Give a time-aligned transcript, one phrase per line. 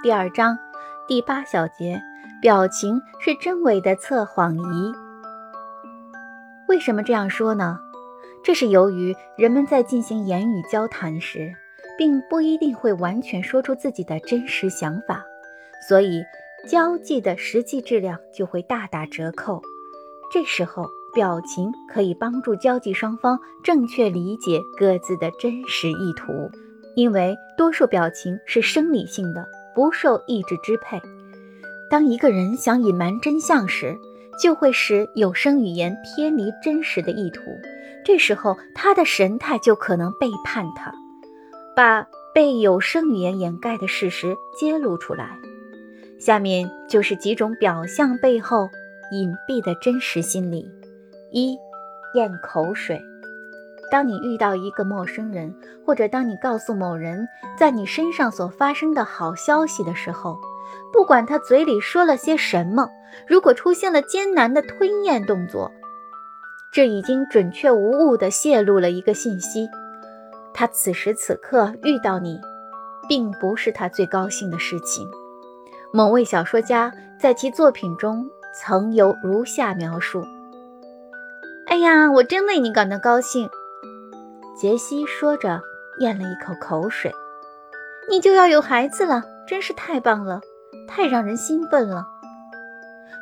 [0.00, 0.56] 第二章
[1.08, 2.00] 第八小节，
[2.40, 4.92] 表情是真伪的测谎仪。
[6.68, 7.80] 为什么这样说呢？
[8.44, 11.52] 这是由于人们在进行言语交谈时，
[11.98, 15.24] 并不一定会完全说出自己的真实想法，
[15.88, 16.22] 所以
[16.68, 19.60] 交际的实际质量就会大打折扣。
[20.32, 26.32] 这时候，表情可以帮助交际双方正确理解各自的真实意图，
[26.94, 29.44] 因为多数表情是生理性的。
[29.78, 31.00] 不受意志支配。
[31.88, 33.96] 当一个人想隐瞒真相时，
[34.42, 37.42] 就会使有声语言偏离真实的意图。
[38.04, 40.92] 这时候，他的神态就可能背叛他，
[41.76, 42.04] 把
[42.34, 45.38] 被有声语言掩盖的事实揭露出来。
[46.18, 48.68] 下面就是几种表象背后
[49.12, 50.68] 隐蔽的真实心理：
[51.30, 51.56] 一、
[52.14, 53.00] 咽口水。
[53.90, 55.54] 当你遇到一个陌生人，
[55.86, 60.38] 或者当你告诉某人在你身上所发生的好消息的时候，
[60.92, 62.90] 不管他嘴里说了些什么，
[63.26, 65.72] 如果出现了艰难的吞咽动作，
[66.70, 69.68] 这已经准确无误地泄露了一个信息：
[70.52, 72.38] 他此时此刻遇到你，
[73.08, 75.08] 并不是他最高兴的事情。
[75.92, 80.22] 某位小说家在其作品中曾有如下描述
[81.68, 83.48] ：“哎呀，我真为你感到高兴。”
[84.60, 85.62] 杰西说着，
[86.00, 87.14] 咽了一口口水。
[88.10, 90.40] “你就要有孩子了，真是太棒了，
[90.88, 92.04] 太让人兴奋了。”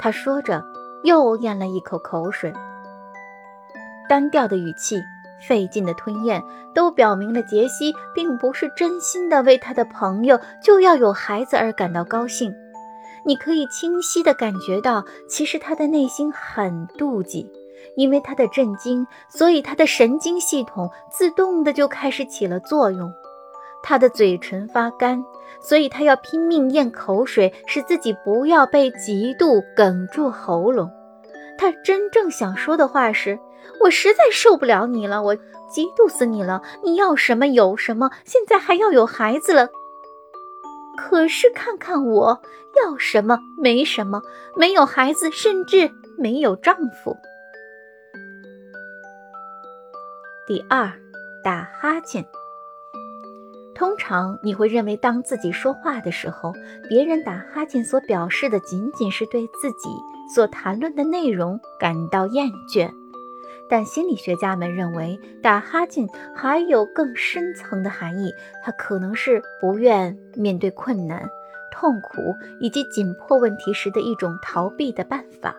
[0.00, 0.60] 他说着，
[1.04, 2.52] 又咽了一口口水。
[4.08, 5.00] 单调的语气，
[5.46, 6.42] 费劲的吞咽，
[6.74, 12.52] 都表明了杰西并不是真心的为他的朋友就要有孩子而感到高兴。
[13.24, 17.48] 你可以清晰的感觉到，其实他的内心很妒忌。
[17.96, 23.12] 因为他的震惊，所以他的神经系统自动的就开始起了作用。
[23.82, 25.24] 他的嘴唇发干，
[25.60, 30.90] 所以他要拼命咽口水，使自己不要被嫉妒哽住喉咙。
[31.56, 33.38] 他真正想说的话是
[33.82, 36.62] ：“我实在受不了你了，我嫉妒死你了！
[36.82, 39.68] 你要什么有什么，现在还要有孩子了。
[40.96, 42.40] 可是看看我，
[42.84, 44.20] 要什么没什么，
[44.56, 47.16] 没有孩子，甚至没有丈夫。”
[50.50, 50.92] 第二，
[51.44, 52.26] 打哈欠。
[53.72, 56.52] 通常你会认为，当自己说话的时候，
[56.88, 59.88] 别人打哈欠所表示的仅仅是对自己
[60.34, 62.90] 所谈论的内容感到厌倦。
[63.68, 68.32] 但心理学家们认为，打哈欠还有更深层的含义，
[68.64, 71.30] 它可能是不愿面对困难、
[71.70, 75.54] 痛苦以及紧迫问题时的一种逃避的办法。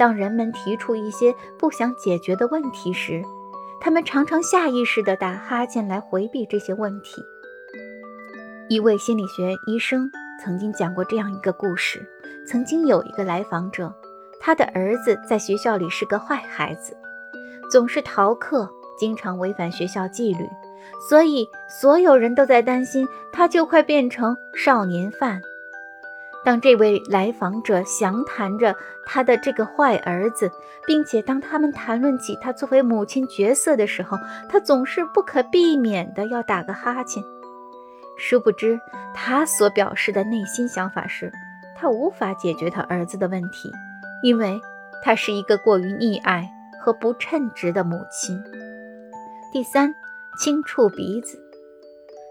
[0.00, 3.22] 当人们提出一些不想解决的问题时，
[3.80, 7.24] 他们常常下意识地打哈欠来回避这些问题。
[8.68, 10.10] 一位心理学医生
[10.40, 12.06] 曾经讲过这样一个故事：
[12.46, 13.92] 曾经有一个来访者，
[14.38, 16.94] 他的儿子在学校里是个坏孩子，
[17.72, 18.68] 总是逃课，
[18.98, 20.44] 经常违反学校纪律，
[21.08, 21.48] 所以
[21.80, 25.40] 所有人都在担心他就快变成少年犯。
[26.42, 28.74] 当这位来访者详谈着
[29.06, 30.50] 他的这个坏儿子，
[30.86, 34.16] 并且当他们谈论起他作为母亲角色的时候，
[34.48, 37.22] 他总是不可避免的要打个哈欠。
[38.16, 38.80] 殊不知，
[39.14, 41.30] 他所表示的内心想法是，
[41.76, 43.70] 他无法解决他儿子的问题，
[44.22, 44.60] 因为
[45.02, 46.50] 他是一个过于溺爱
[46.82, 48.42] 和不称职的母亲。
[49.52, 49.94] 第三，
[50.38, 51.38] 轻触鼻子。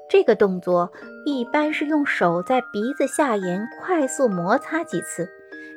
[0.09, 0.91] 这个动作
[1.23, 5.29] 一般是用手在鼻子下沿快速摩擦几次，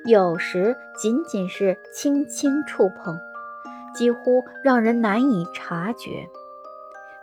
[0.07, 3.21] 有时仅仅是轻轻触碰，
[3.95, 6.27] 几乎让人难以察觉。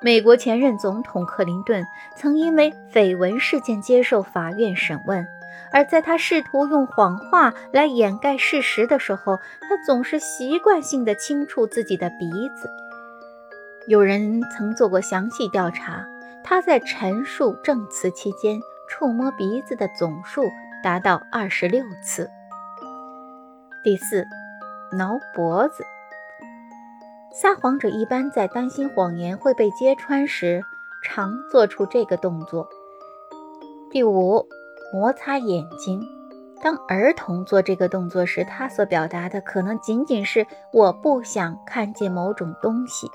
[0.02, 1.84] 美国前任总统克林顿
[2.16, 5.26] 曾因为绯闻事件接受法院审问，
[5.74, 12.70] 而在他试图用谎话来掩盖事实的时候，他总是习惯性的轻触自己的鼻子。
[13.88, 16.08] 有人曾做过详细调查。
[16.50, 20.50] 他在陈述证词期间触摸鼻子的总数
[20.84, 22.28] 达到二十六次。
[23.84, 24.26] 第四，
[24.92, 25.86] 挠脖子。
[27.32, 30.64] 撒谎者一般在担心谎言会被揭穿时，
[31.04, 32.68] 常做出这个动作。
[33.92, 34.44] 第五，
[34.92, 36.04] 摩擦眼睛。
[36.64, 43.08] 当儿童做这个动作时，他所表达的可能仅仅是“我不想看见某种东西”。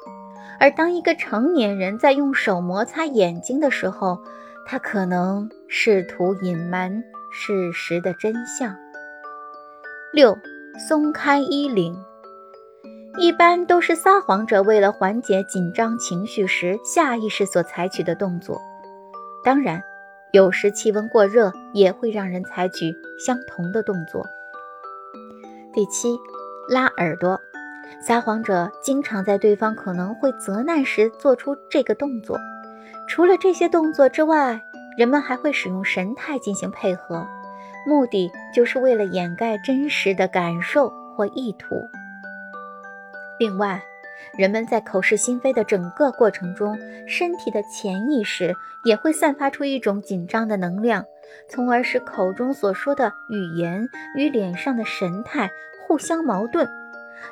[0.58, 4.19] 而当一个成年人在用手摩擦眼睛的时候，
[4.67, 8.76] 他可能试图隐瞒事实的真相。
[10.12, 10.38] 六，
[10.88, 11.96] 松开衣领，
[13.19, 18.61] 一般都是撒谎者为了缓解紧张情绪时下意识所采取的动作。
[19.44, 19.82] 当然，
[20.32, 24.25] 有时气温过热也会让人采取相同的动作。
[25.73, 26.17] 第七，
[26.69, 27.40] 拉耳朵。
[28.00, 32.38] 撒谎者经常在对方可能会责难时做出这个动作。
[33.08, 34.62] 除了这些动作之外，
[34.96, 37.26] 人们还会使用神态进行配合，
[37.86, 41.88] 目的就是为了掩盖真实的感受或意图。
[43.38, 43.82] 另外，
[44.38, 48.54] 人们在口是心非的整个过程中，身体的潜意识
[48.84, 51.04] 也会散发出一种紧张的能量，
[51.48, 55.50] 从而使口中所说的语言与脸上的神态
[55.87, 56.69] 互相矛盾。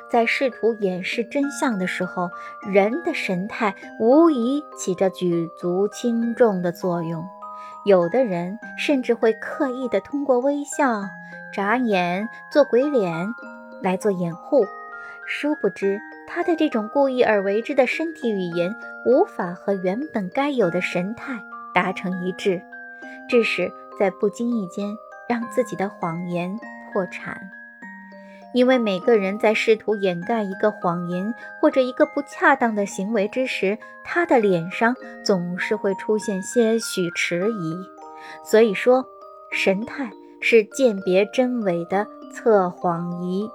[0.09, 2.29] 在试图掩饰真相的时候，
[2.67, 7.23] 人的神态无疑起着举足轻重的作用。
[7.85, 11.03] 有的人甚至会刻意地通过微笑、
[11.53, 13.33] 眨眼、做鬼脸
[13.81, 14.65] 来做掩护，
[15.25, 18.73] 殊不知他的这种故意而为之的身体语言
[19.05, 21.43] 无法和原本该有的神态
[21.73, 22.61] 达成一致，
[23.27, 24.95] 致使在不经意间
[25.27, 26.57] 让自己的谎言
[26.91, 27.49] 破产。
[28.53, 37.75] 因为每个人在试图掩盖一个谎言或者一个不恰当的行为之时，他的脸上总是会出现些许迟疑。
[38.43, 39.05] 所以说，
[39.51, 40.09] 神态
[40.39, 43.49] 是鉴别真伪的测谎仪。